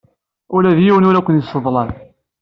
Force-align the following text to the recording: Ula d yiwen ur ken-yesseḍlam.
Ula 0.55 0.77
d 0.77 0.79
yiwen 0.85 1.07
ur 1.09 1.17
ken-yesseḍlam. 1.21 1.89